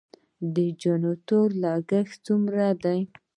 [0.55, 2.99] د جنراتورونو لګښت څومره دی؟